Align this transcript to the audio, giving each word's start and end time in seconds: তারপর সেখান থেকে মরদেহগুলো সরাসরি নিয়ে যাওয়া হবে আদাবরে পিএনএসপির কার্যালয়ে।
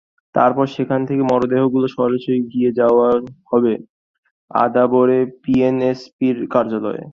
তারপর 0.35 0.65
সেখান 0.75 0.99
থেকে 1.09 1.23
মরদেহগুলো 1.31 1.87
সরাসরি 1.97 2.37
নিয়ে 2.49 2.71
যাওয়া 2.79 3.07
হবে 3.51 3.73
আদাবরে 4.51 5.19
পিএনএসপির 5.43 6.37
কার্যালয়ে। 6.53 7.03